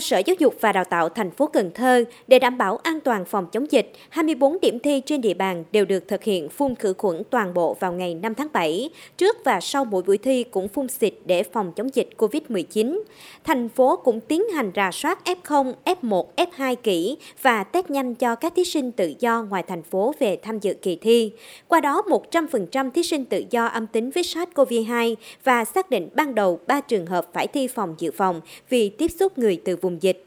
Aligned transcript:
Theo 0.00 0.04
Sở 0.04 0.18
Giáo 0.26 0.36
dục 0.38 0.54
và 0.60 0.72
Đào 0.72 0.84
tạo 0.84 1.08
thành 1.08 1.30
phố 1.30 1.46
Cần 1.46 1.70
Thơ, 1.74 2.04
để 2.28 2.38
đảm 2.38 2.58
bảo 2.58 2.76
an 2.76 3.00
toàn 3.00 3.24
phòng 3.24 3.46
chống 3.52 3.66
dịch, 3.70 3.92
24 4.08 4.60
điểm 4.60 4.78
thi 4.78 5.02
trên 5.06 5.20
địa 5.20 5.34
bàn 5.34 5.64
đều 5.72 5.84
được 5.84 6.08
thực 6.08 6.24
hiện 6.24 6.48
phun 6.48 6.74
khử 6.74 6.92
khuẩn 6.92 7.22
toàn 7.30 7.54
bộ 7.54 7.76
vào 7.80 7.92
ngày 7.92 8.14
5 8.14 8.34
tháng 8.34 8.48
7. 8.52 8.90
Trước 9.16 9.36
và 9.44 9.60
sau 9.60 9.84
mỗi 9.84 10.02
buổi 10.02 10.18
thi 10.18 10.44
cũng 10.44 10.68
phun 10.68 10.88
xịt 10.88 11.14
để 11.24 11.42
phòng 11.42 11.72
chống 11.72 11.94
dịch 11.94 12.08
COVID-19. 12.16 13.00
Thành 13.44 13.68
phố 13.68 13.96
cũng 13.96 14.20
tiến 14.20 14.48
hành 14.54 14.70
rà 14.76 14.90
soát 14.90 15.18
F0, 15.24 15.72
F1, 15.84 16.24
F2 16.36 16.76
kỹ 16.76 17.16
và 17.42 17.64
test 17.64 17.90
nhanh 17.90 18.14
cho 18.14 18.34
các 18.34 18.52
thí 18.56 18.64
sinh 18.64 18.92
tự 18.92 19.14
do 19.18 19.42
ngoài 19.42 19.62
thành 19.68 19.82
phố 19.82 20.14
về 20.18 20.38
tham 20.42 20.58
dự 20.58 20.74
kỳ 20.82 20.96
thi. 20.96 21.32
Qua 21.68 21.80
đó, 21.80 22.02
100% 22.30 22.90
thí 22.90 23.02
sinh 23.02 23.24
tự 23.24 23.44
do 23.50 23.66
âm 23.66 23.86
tính 23.86 24.10
với 24.10 24.22
SARS-CoV-2 24.22 25.14
và 25.44 25.64
xác 25.64 25.90
định 25.90 26.08
ban 26.14 26.34
đầu 26.34 26.60
3 26.66 26.80
trường 26.80 27.06
hợp 27.06 27.26
phải 27.32 27.46
thi 27.46 27.68
phòng 27.68 27.94
dự 27.98 28.10
phòng 28.10 28.40
vì 28.68 28.88
tiếp 28.88 29.08
xúc 29.08 29.38
người 29.38 29.60
từ 29.64 29.76
vùng 29.76 29.89
dịch. 29.98 30.24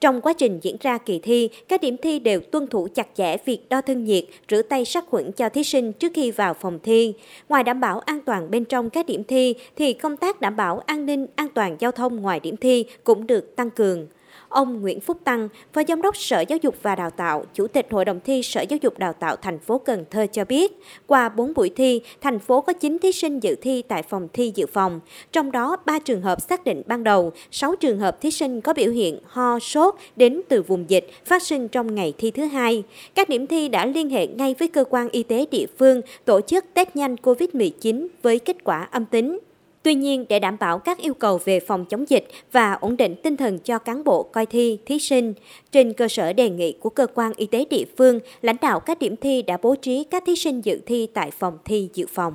Trong 0.00 0.20
quá 0.20 0.32
trình 0.32 0.58
diễn 0.62 0.76
ra 0.80 0.98
kỳ 0.98 1.18
thi, 1.18 1.48
các 1.68 1.80
điểm 1.80 1.96
thi 2.02 2.18
đều 2.18 2.40
tuân 2.40 2.66
thủ 2.66 2.88
chặt 2.94 3.06
chẽ 3.14 3.36
việc 3.44 3.68
đo 3.68 3.80
thân 3.80 4.04
nhiệt, 4.04 4.24
rửa 4.50 4.62
tay 4.62 4.84
sát 4.84 5.04
khuẩn 5.10 5.32
cho 5.32 5.48
thí 5.48 5.64
sinh 5.64 5.92
trước 5.92 6.12
khi 6.14 6.30
vào 6.30 6.54
phòng 6.54 6.78
thi. 6.82 7.14
Ngoài 7.48 7.64
đảm 7.64 7.80
bảo 7.80 8.00
an 8.00 8.20
toàn 8.20 8.50
bên 8.50 8.64
trong 8.64 8.90
các 8.90 9.06
điểm 9.06 9.24
thi, 9.24 9.54
thì 9.76 9.92
công 9.92 10.16
tác 10.16 10.40
đảm 10.40 10.56
bảo 10.56 10.78
an 10.86 11.06
ninh, 11.06 11.26
an 11.34 11.48
toàn 11.54 11.76
giao 11.80 11.92
thông 11.92 12.16
ngoài 12.16 12.40
điểm 12.40 12.56
thi 12.56 12.84
cũng 13.04 13.26
được 13.26 13.56
tăng 13.56 13.70
cường. 13.70 14.06
Ông 14.48 14.80
Nguyễn 14.80 15.00
Phúc 15.00 15.18
Tăng, 15.24 15.48
Phó 15.72 15.82
Giám 15.88 16.02
đốc 16.02 16.16
Sở 16.16 16.40
Giáo 16.48 16.58
dục 16.62 16.74
và 16.82 16.94
Đào 16.94 17.10
tạo, 17.10 17.44
Chủ 17.54 17.66
tịch 17.66 17.86
Hội 17.90 18.04
đồng 18.04 18.20
thi 18.24 18.42
Sở 18.42 18.60
Giáo 18.60 18.78
dục 18.82 18.98
Đào 18.98 19.12
tạo 19.12 19.36
thành 19.36 19.58
phố 19.58 19.78
Cần 19.78 20.04
Thơ 20.10 20.26
cho 20.32 20.44
biết, 20.44 20.80
qua 21.06 21.28
4 21.28 21.52
buổi 21.54 21.70
thi, 21.76 22.00
thành 22.20 22.38
phố 22.38 22.60
có 22.60 22.72
9 22.72 22.98
thí 22.98 23.12
sinh 23.12 23.40
dự 23.40 23.54
thi 23.62 23.82
tại 23.88 24.02
phòng 24.02 24.28
thi 24.32 24.52
dự 24.54 24.66
phòng, 24.66 25.00
trong 25.32 25.52
đó 25.52 25.76
3 25.86 25.98
trường 25.98 26.22
hợp 26.22 26.40
xác 26.40 26.64
định 26.64 26.82
ban 26.86 27.04
đầu, 27.04 27.32
6 27.50 27.76
trường 27.76 27.98
hợp 27.98 28.20
thí 28.20 28.30
sinh 28.30 28.60
có 28.60 28.72
biểu 28.72 28.90
hiện 28.90 29.18
ho, 29.26 29.58
sốt 29.58 29.94
đến 30.16 30.40
từ 30.48 30.62
vùng 30.62 30.90
dịch 30.90 31.10
phát 31.24 31.42
sinh 31.42 31.68
trong 31.68 31.94
ngày 31.94 32.14
thi 32.18 32.30
thứ 32.30 32.44
hai. 32.44 32.82
Các 33.14 33.28
điểm 33.28 33.46
thi 33.46 33.68
đã 33.68 33.86
liên 33.86 34.10
hệ 34.10 34.26
ngay 34.26 34.54
với 34.58 34.68
cơ 34.68 34.84
quan 34.90 35.08
y 35.08 35.22
tế 35.22 35.46
địa 35.50 35.66
phương 35.78 36.00
tổ 36.24 36.40
chức 36.40 36.64
test 36.74 36.88
nhanh 36.94 37.14
COVID-19 37.14 38.06
với 38.22 38.38
kết 38.38 38.64
quả 38.64 38.88
âm 38.90 39.04
tính. 39.04 39.38
Tuy 39.86 39.94
nhiên, 39.94 40.24
để 40.28 40.38
đảm 40.38 40.56
bảo 40.60 40.78
các 40.78 40.98
yêu 40.98 41.14
cầu 41.14 41.40
về 41.44 41.60
phòng 41.60 41.84
chống 41.84 42.08
dịch 42.08 42.28
và 42.52 42.72
ổn 42.72 42.96
định 42.96 43.14
tinh 43.22 43.36
thần 43.36 43.58
cho 43.58 43.78
cán 43.78 44.04
bộ 44.04 44.22
coi 44.22 44.46
thi, 44.46 44.78
thí 44.86 44.98
sinh, 44.98 45.34
trên 45.72 45.92
cơ 45.92 46.08
sở 46.08 46.32
đề 46.32 46.50
nghị 46.50 46.72
của 46.80 46.90
cơ 46.90 47.06
quan 47.14 47.32
y 47.36 47.46
tế 47.46 47.64
địa 47.70 47.84
phương, 47.98 48.20
lãnh 48.42 48.56
đạo 48.60 48.80
các 48.80 48.98
điểm 48.98 49.16
thi 49.16 49.42
đã 49.42 49.56
bố 49.62 49.74
trí 49.74 50.04
các 50.04 50.22
thí 50.26 50.36
sinh 50.36 50.60
dự 50.64 50.80
thi 50.86 51.08
tại 51.14 51.30
phòng 51.30 51.58
thi 51.64 51.90
dự 51.94 52.06
phòng. 52.14 52.34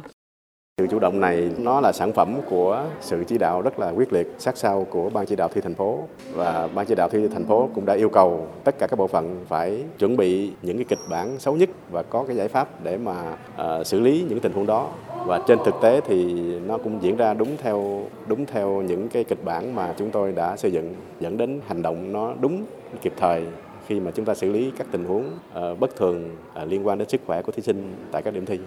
Sự 0.78 0.88
chủ 0.92 1.00
động 1.00 1.20
này 1.20 1.50
nó 1.58 1.82
là 1.82 1.92
sản 1.92 2.14
phẩm 2.14 2.36
của 2.50 2.86
sự 3.02 3.24
chỉ 3.28 3.38
đạo 3.38 3.62
rất 3.62 3.80
là 3.80 3.90
quyết 3.90 4.14
liệt, 4.14 4.28
sát 4.38 4.58
sao 4.58 4.88
của 4.90 5.10
ban 5.10 5.26
chỉ 5.26 5.36
đạo 5.36 5.50
thi 5.54 5.62
thành 5.62 5.76
phố 5.76 6.00
và 6.34 6.70
ban 6.76 6.86
chỉ 6.86 6.96
đạo 6.96 7.10
thi 7.10 7.20
thành 7.34 7.46
phố 7.46 7.70
cũng 7.76 7.86
đã 7.86 7.94
yêu 7.94 8.10
cầu 8.10 8.48
tất 8.64 8.76
cả 8.80 8.88
các 8.88 9.00
bộ 9.00 9.08
phận 9.08 9.46
phải 9.48 9.84
chuẩn 10.00 10.18
bị 10.18 10.52
những 10.62 10.78
cái 10.78 10.86
kịch 10.90 11.00
bản 11.10 11.40
xấu 11.40 11.56
nhất 11.56 11.70
và 11.92 12.04
có 12.04 12.24
cái 12.28 12.36
giải 12.36 12.48
pháp 12.48 12.84
để 12.84 12.98
mà 12.98 13.38
uh, 13.80 13.88
xử 13.88 14.00
lý 14.00 14.26
những 14.30 14.40
tình 14.40 14.54
huống 14.54 14.66
đó 14.66 14.90
và 15.25 15.41
trên 15.47 15.59
thực 15.66 15.75
tế 15.81 16.02
thì 16.02 16.33
nó 16.59 16.77
cũng 16.77 17.00
diễn 17.02 17.17
ra 17.17 17.33
đúng 17.33 17.58
theo 17.58 18.05
đúng 18.27 18.45
theo 18.45 18.81
những 18.81 19.09
cái 19.09 19.23
kịch 19.23 19.44
bản 19.45 19.75
mà 19.75 19.94
chúng 19.97 20.09
tôi 20.11 20.31
đã 20.31 20.58
xây 20.58 20.72
dựng, 20.72 20.95
dẫn 21.19 21.38
đến 21.38 21.59
hành 21.67 21.81
động 21.81 22.14
nó 22.14 22.33
đúng 22.41 22.66
kịp 23.02 23.14
thời 23.17 23.45
khi 23.88 23.99
mà 23.99 24.11
chúng 24.11 24.25
ta 24.25 24.33
xử 24.33 24.52
lý 24.52 24.72
các 24.77 24.88
tình 24.92 25.05
huống 25.05 25.23
ờ, 25.53 25.75
bất 25.75 25.95
thường 25.95 26.30
ờ, 26.53 26.66
liên 26.66 26.88
quan 26.88 26.97
đến 26.97 27.09
sức 27.09 27.22
khỏe 27.25 27.42
của 27.42 27.52
thí 27.52 27.61
sinh 27.61 27.94
tại 28.11 28.22
các 28.22 28.33
điểm 28.33 28.45
thi. 28.45 28.59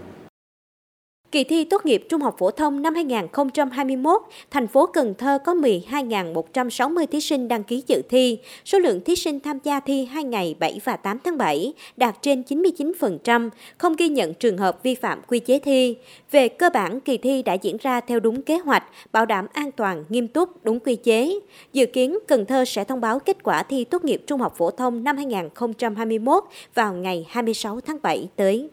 Kỳ 1.35 1.45
thi 1.45 1.65
tốt 1.65 1.87
nghiệp 1.87 2.07
trung 2.09 2.21
học 2.21 2.37
phổ 2.39 2.51
thông 2.51 2.83
năm 2.83 2.95
2021, 2.95 4.23
thành 4.51 4.67
phố 4.67 4.87
Cần 4.87 5.15
Thơ 5.19 5.39
có 5.45 5.55
12.160 5.55 7.07
thí 7.07 7.21
sinh 7.21 7.49
đăng 7.49 7.65
ký 7.65 7.83
dự 7.87 8.03
thi. 8.09 8.39
Số 8.65 8.79
lượng 8.79 9.01
thí 9.05 9.17
sinh 9.17 9.41
tham 9.41 9.59
gia 9.65 9.81
thi 9.81 10.05
hai 10.05 10.25
ngày 10.25 10.57
7 10.61 10.81
và 10.85 10.97
8 10.97 11.19
tháng 11.25 11.39
7 11.39 11.73
đạt 11.97 12.23
trên 12.23 12.43
99%, 12.49 13.51
không 13.79 13.97
ghi 13.97 14.09
nhận 14.09 14.35
trường 14.35 14.59
hợp 14.59 14.83
vi 14.83 14.95
phạm 14.95 15.21
quy 15.29 15.39
chế 15.39 15.59
thi. 15.59 15.97
Về 16.31 16.49
cơ 16.49 16.71
bản, 16.71 17.00
kỳ 17.00 17.19
thi 17.19 17.43
đã 17.43 17.55
diễn 17.55 17.77
ra 17.81 18.00
theo 18.00 18.21
đúng 18.21 18.43
kế 18.43 18.59
hoạch, 18.59 18.84
bảo 19.12 19.27
đảm 19.27 19.47
an 19.53 19.73
toàn, 19.73 20.05
nghiêm 20.09 20.28
túc, 20.28 20.65
đúng 20.65 20.81
quy 20.81 20.97
chế. 20.97 21.34
Dự 21.73 21.87
kiến 21.87 22.19
Cần 22.28 22.47
Thơ 22.47 22.65
sẽ 22.65 22.84
thông 22.84 23.00
báo 23.00 23.19
kết 23.19 23.43
quả 23.43 23.62
thi 23.62 23.84
tốt 23.84 24.05
nghiệp 24.05 24.23
trung 24.27 24.41
học 24.41 24.55
phổ 24.56 24.71
thông 24.71 25.05
năm 25.05 25.17
2021 25.17 26.44
vào 26.75 26.94
ngày 26.94 27.27
26 27.28 27.81
tháng 27.81 27.99
7 28.03 28.28
tới. 28.37 28.69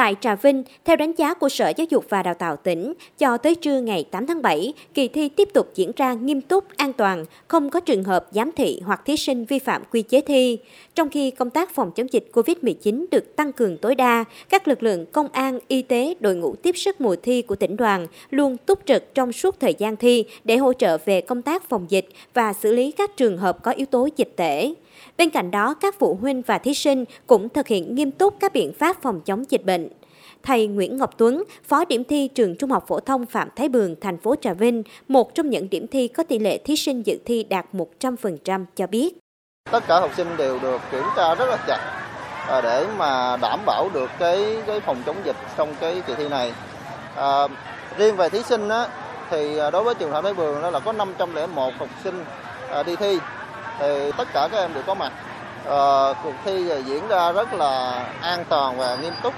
Tại 0.00 0.16
Trà 0.20 0.34
Vinh, 0.34 0.62
theo 0.84 0.96
đánh 0.96 1.12
giá 1.12 1.34
của 1.34 1.48
Sở 1.48 1.72
Giáo 1.76 1.86
dục 1.90 2.04
và 2.08 2.22
Đào 2.22 2.34
tạo 2.34 2.56
tỉnh, 2.56 2.94
cho 3.18 3.36
tới 3.36 3.54
trưa 3.54 3.80
ngày 3.80 4.04
8 4.10 4.26
tháng 4.26 4.42
7, 4.42 4.72
kỳ 4.94 5.08
thi 5.08 5.28
tiếp 5.28 5.48
tục 5.54 5.70
diễn 5.74 5.92
ra 5.96 6.12
nghiêm 6.12 6.40
túc, 6.40 6.64
an 6.76 6.92
toàn, 6.92 7.24
không 7.48 7.70
có 7.70 7.80
trường 7.80 8.04
hợp 8.04 8.26
giám 8.32 8.50
thị 8.56 8.80
hoặc 8.84 9.02
thí 9.04 9.16
sinh 9.16 9.44
vi 9.44 9.58
phạm 9.58 9.82
quy 9.92 10.02
chế 10.02 10.20
thi. 10.20 10.58
Trong 10.94 11.08
khi 11.08 11.30
công 11.30 11.50
tác 11.50 11.74
phòng 11.74 11.90
chống 11.92 12.12
dịch 12.12 12.30
COVID-19 12.32 13.06
được 13.10 13.36
tăng 13.36 13.52
cường 13.52 13.78
tối 13.78 13.94
đa, 13.94 14.24
các 14.48 14.68
lực 14.68 14.82
lượng 14.82 15.06
công 15.12 15.28
an, 15.32 15.58
y 15.68 15.82
tế, 15.82 16.14
đội 16.20 16.36
ngũ 16.36 16.54
tiếp 16.54 16.76
sức 16.76 17.00
mùa 17.00 17.16
thi 17.22 17.42
của 17.42 17.56
tỉnh 17.56 17.76
đoàn 17.76 18.06
luôn 18.30 18.56
túc 18.56 18.78
trực 18.86 19.14
trong 19.14 19.32
suốt 19.32 19.60
thời 19.60 19.74
gian 19.74 19.96
thi 19.96 20.24
để 20.44 20.56
hỗ 20.56 20.72
trợ 20.72 20.98
về 21.04 21.20
công 21.20 21.42
tác 21.42 21.68
phòng 21.68 21.86
dịch 21.88 22.08
và 22.34 22.52
xử 22.52 22.72
lý 22.72 22.92
các 22.92 23.16
trường 23.16 23.38
hợp 23.38 23.62
có 23.62 23.70
yếu 23.70 23.86
tố 23.86 24.08
dịch 24.16 24.32
tễ. 24.36 24.74
Bên 25.18 25.30
cạnh 25.30 25.50
đó, 25.50 25.74
các 25.74 25.94
phụ 25.98 26.18
huynh 26.20 26.42
và 26.42 26.58
thí 26.58 26.74
sinh 26.74 27.04
cũng 27.26 27.48
thực 27.48 27.68
hiện 27.68 27.94
nghiêm 27.94 28.10
túc 28.10 28.34
các 28.40 28.52
biện 28.52 28.72
pháp 28.72 29.02
phòng 29.02 29.20
chống 29.20 29.44
dịch 29.50 29.64
bệnh. 29.64 29.88
Thầy 30.42 30.66
Nguyễn 30.66 30.96
Ngọc 30.96 31.10
Tuấn, 31.18 31.44
Phó 31.64 31.84
điểm 31.84 32.04
thi 32.04 32.28
trường 32.28 32.56
Trung 32.56 32.70
học 32.70 32.84
phổ 32.86 33.00
thông 33.00 33.26
Phạm 33.26 33.48
Thái 33.56 33.68
Bường, 33.68 33.94
thành 34.00 34.18
phố 34.18 34.34
Trà 34.40 34.52
Vinh, 34.52 34.82
một 35.08 35.34
trong 35.34 35.50
những 35.50 35.70
điểm 35.70 35.86
thi 35.86 36.08
có 36.08 36.22
tỷ 36.22 36.38
lệ 36.38 36.58
thí 36.58 36.76
sinh 36.76 37.02
dự 37.06 37.18
thi 37.24 37.44
đạt 37.44 37.66
100% 38.00 38.64
cho 38.76 38.86
biết. 38.86 39.18
Tất 39.70 39.84
cả 39.88 40.00
học 40.00 40.10
sinh 40.16 40.36
đều 40.36 40.58
được 40.58 40.80
kiểm 40.92 41.04
tra 41.16 41.34
rất 41.34 41.46
là 41.48 41.56
chặt 41.66 42.00
à, 42.48 42.60
để 42.60 42.86
mà 42.96 43.36
đảm 43.36 43.60
bảo 43.66 43.88
được 43.94 44.10
cái 44.18 44.56
cái 44.66 44.80
phòng 44.80 45.02
chống 45.06 45.16
dịch 45.24 45.36
trong 45.56 45.74
cái 45.80 46.02
kỳ 46.06 46.14
thi 46.14 46.28
này. 46.28 46.52
À, 47.16 47.48
riêng 47.98 48.16
về 48.16 48.28
thí 48.28 48.42
sinh 48.42 48.68
á, 48.68 48.88
thì 49.30 49.58
à, 49.58 49.70
đối 49.70 49.84
với 49.84 49.94
trường 49.94 50.12
Phạm 50.12 50.24
Thái 50.24 50.34
Bường 50.34 50.62
đó 50.62 50.70
là 50.70 50.80
có 50.80 50.92
501 50.92 51.72
học 51.78 51.88
sinh 52.04 52.24
à, 52.70 52.82
đi 52.82 52.96
thi 52.96 53.18
thì 53.80 54.12
tất 54.16 54.28
cả 54.32 54.48
các 54.52 54.58
em 54.58 54.74
đều 54.74 54.82
có 54.86 54.94
mặt. 54.94 55.12
À, 55.66 56.12
cuộc 56.22 56.34
thi 56.44 56.70
diễn 56.86 57.08
ra 57.08 57.32
rất 57.32 57.54
là 57.54 58.04
an 58.22 58.44
toàn 58.48 58.78
và 58.78 58.96
nghiêm 58.96 59.12
túc. 59.22 59.34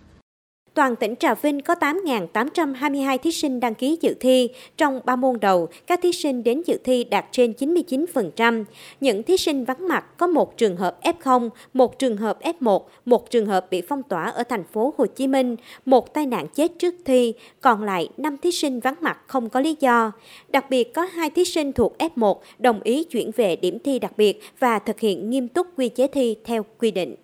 Toàn 0.75 0.97
tỉnh 0.97 1.17
Trà 1.17 1.35
Vinh 1.35 1.61
có 1.61 1.75
8.822 1.75 3.19
thí 3.19 3.33
sinh 3.33 3.61
đăng 3.61 3.75
ký 3.75 3.99
dự 4.01 4.15
thi. 4.21 4.49
Trong 4.77 5.01
3 5.05 5.17
môn 5.17 5.41
đầu, 5.41 5.69
các 5.87 6.01
thí 6.03 6.13
sinh 6.13 6.43
đến 6.43 6.63
dự 6.67 6.79
thi 6.85 7.05
đạt 7.05 7.25
trên 7.33 7.53
99%. 7.53 8.65
Những 9.01 9.23
thí 9.23 9.37
sinh 9.37 9.65
vắng 9.65 9.89
mặt 9.89 10.19
có 10.19 10.27
một 10.27 10.57
trường 10.57 10.77
hợp 10.77 10.99
F0, 11.03 11.49
một 11.73 11.99
trường 11.99 12.17
hợp 12.17 12.39
F1, 12.43 12.81
một 13.05 13.31
trường 13.31 13.47
hợp 13.47 13.67
bị 13.71 13.83
phong 13.89 14.03
tỏa 14.03 14.25
ở 14.25 14.43
thành 14.43 14.65
phố 14.65 14.95
Hồ 14.99 15.07
Chí 15.07 15.27
Minh, 15.27 15.57
một 15.85 16.15
tai 16.15 16.27
nạn 16.27 16.47
chết 16.55 16.73
trước 16.79 16.95
thi, 17.05 17.35
còn 17.61 17.83
lại 17.83 18.09
5 18.17 18.37
thí 18.43 18.53
sinh 18.53 18.81
vắng 18.81 18.97
mặt 19.01 19.19
không 19.27 19.49
có 19.49 19.61
lý 19.61 19.77
do. 19.81 20.13
Đặc 20.49 20.71
biệt 20.71 20.95
có 20.95 21.03
2 21.03 21.31
thí 21.31 21.45
sinh 21.45 21.73
thuộc 21.73 21.97
F1 21.99 22.35
đồng 22.59 22.81
ý 22.83 23.05
chuyển 23.05 23.31
về 23.37 23.57
điểm 23.57 23.79
thi 23.79 23.99
đặc 23.99 24.13
biệt 24.17 24.41
và 24.59 24.79
thực 24.79 25.01
hiện 25.01 25.31
nghiêm 25.31 25.49
túc 25.49 25.67
quy 25.77 25.89
chế 25.89 26.07
thi 26.07 26.37
theo 26.45 26.65
quy 26.79 26.91
định. 26.91 27.15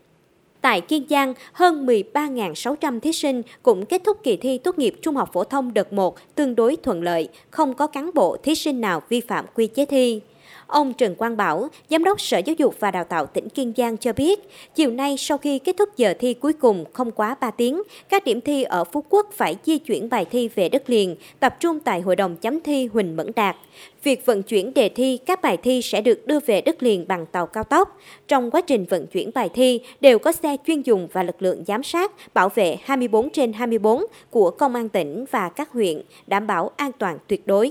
Tại 0.61 0.81
Kiên 0.81 1.07
Giang, 1.11 1.35
hơn 1.53 1.87
13.600 1.87 3.01
thí 3.01 3.13
sinh 3.13 3.43
cũng 3.63 3.87
kết 3.87 4.03
thúc 4.05 4.19
kỳ 4.23 4.37
thi 4.37 4.59
tốt 4.59 4.79
nghiệp 4.79 4.95
trung 5.03 5.17
học 5.17 5.31
phổ 5.33 5.45
thông 5.45 5.75
đợt 5.75 5.93
1 5.93 6.17
tương 6.35 6.55
đối 6.55 6.77
thuận 6.77 7.03
lợi, 7.03 7.29
không 7.51 7.75
có 7.75 7.87
cán 7.87 8.11
bộ 8.15 8.37
thí 8.43 8.55
sinh 8.55 8.81
nào 8.81 9.03
vi 9.09 9.21
phạm 9.21 9.45
quy 9.55 9.67
chế 9.67 9.87
thi. 9.87 10.21
Ông 10.69 10.95
Trần 10.95 11.15
Quang 11.15 11.37
Bảo, 11.37 11.69
Giám 11.91 12.05
đốc 12.05 12.21
Sở 12.21 12.39
Giáo 12.39 12.55
dục 12.59 12.75
và 12.81 12.91
Đào 12.91 13.05
tạo 13.05 13.27
tỉnh 13.27 13.49
Kiên 13.49 13.73
Giang 13.77 13.97
cho 13.97 14.13
biết, 14.13 14.41
chiều 14.75 14.91
nay 14.91 15.17
sau 15.19 15.39
khi 15.39 15.59
kết 15.59 15.77
thúc 15.79 15.97
giờ 15.97 16.15
thi 16.19 16.35
cuối 16.35 16.53
cùng 16.53 16.85
không 16.93 17.11
quá 17.11 17.37
3 17.41 17.51
tiếng, 17.51 17.83
các 18.09 18.25
điểm 18.25 18.41
thi 18.41 18.63
ở 18.63 18.85
Phú 18.85 19.05
Quốc 19.09 19.27
phải 19.33 19.57
di 19.65 19.79
chuyển 19.79 20.09
bài 20.09 20.25
thi 20.25 20.49
về 20.55 20.69
đất 20.69 20.91
liền, 20.91 21.17
tập 21.41 21.57
trung 21.61 21.81
tại 21.81 22.01
Hội 22.01 22.17
đồng 22.17 22.37
chấm 22.37 22.61
thi 22.61 22.87
Huỳnh 22.87 23.17
Mẫn 23.17 23.31
Đạt. 23.37 23.57
Việc 24.03 24.27
vận 24.27 24.43
chuyển 24.43 24.75
đề 24.75 24.89
thi, 24.89 25.19
các 25.27 25.43
bài 25.43 25.57
thi 25.57 25.83
sẽ 25.83 26.01
được 26.01 26.27
đưa 26.27 26.41
về 26.41 26.61
đất 26.61 26.83
liền 26.83 27.09
bằng 27.09 27.27
tàu 27.27 27.47
cao 27.47 27.65
tốc. 27.65 27.99
Trong 28.29 28.51
quá 28.51 28.61
trình 28.61 28.85
vận 28.85 29.07
chuyển 29.07 29.31
bài 29.35 29.49
thi, 29.55 29.81
đều 30.01 30.19
có 30.19 30.33
xe 30.33 30.57
chuyên 30.67 30.83
dùng 30.83 31.09
và 31.13 31.23
lực 31.23 31.43
lượng 31.43 31.65
giám 31.67 31.83
sát, 31.83 32.35
bảo 32.35 32.49
vệ 32.49 32.77
24 32.83 33.31
trên 33.31 33.53
24 33.53 34.05
của 34.31 34.51
Công 34.51 34.75
an 34.75 34.89
tỉnh 34.89 35.25
và 35.31 35.49
các 35.49 35.73
huyện, 35.73 36.03
đảm 36.27 36.47
bảo 36.47 36.71
an 36.77 36.93
toàn 36.99 37.19
tuyệt 37.27 37.47
đối. 37.47 37.71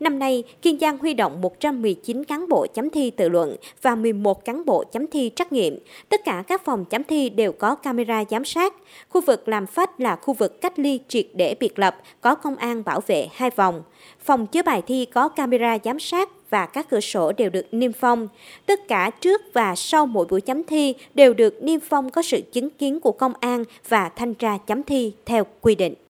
Năm 0.00 0.18
nay, 0.18 0.44
Kiên 0.62 0.78
Giang 0.78 0.98
huy 0.98 1.14
động 1.14 1.40
119 1.40 2.24
cán 2.24 2.48
bộ 2.48 2.66
chấm 2.74 2.90
thi 2.90 3.10
tự 3.10 3.28
luận 3.28 3.56
và 3.82 3.94
11 3.94 4.44
cán 4.44 4.64
bộ 4.64 4.84
chấm 4.92 5.06
thi 5.06 5.30
trắc 5.36 5.52
nghiệm. 5.52 5.78
Tất 6.08 6.20
cả 6.24 6.44
các 6.46 6.64
phòng 6.64 6.84
chấm 6.84 7.04
thi 7.04 7.28
đều 7.28 7.52
có 7.52 7.74
camera 7.74 8.24
giám 8.30 8.44
sát. 8.44 8.74
Khu 9.08 9.20
vực 9.20 9.48
làm 9.48 9.66
phách 9.66 10.00
là 10.00 10.16
khu 10.16 10.34
vực 10.34 10.60
cách 10.60 10.78
ly 10.78 11.00
triệt 11.08 11.26
để 11.34 11.54
biệt 11.60 11.78
lập, 11.78 11.96
có 12.20 12.34
công 12.34 12.56
an 12.56 12.82
bảo 12.84 13.00
vệ 13.06 13.28
hai 13.32 13.50
vòng. 13.50 13.82
Phòng 14.24 14.46
chứa 14.46 14.62
bài 14.62 14.82
thi 14.86 15.06
có 15.06 15.28
camera 15.28 15.78
giám 15.84 16.00
sát 16.00 16.30
và 16.50 16.66
các 16.66 16.90
cửa 16.90 17.00
sổ 17.00 17.32
đều 17.32 17.50
được 17.50 17.66
niêm 17.72 17.92
phong. 17.92 18.28
Tất 18.66 18.88
cả 18.88 19.10
trước 19.10 19.42
và 19.52 19.74
sau 19.76 20.06
mỗi 20.06 20.26
buổi 20.26 20.40
chấm 20.40 20.64
thi 20.64 20.94
đều 21.14 21.34
được 21.34 21.62
niêm 21.62 21.80
phong 21.80 22.10
có 22.10 22.22
sự 22.22 22.40
chứng 22.52 22.70
kiến 22.70 23.00
của 23.00 23.12
công 23.12 23.32
an 23.40 23.64
và 23.88 24.08
thanh 24.08 24.34
tra 24.34 24.58
chấm 24.58 24.82
thi 24.82 25.12
theo 25.26 25.46
quy 25.60 25.74
định. 25.74 25.94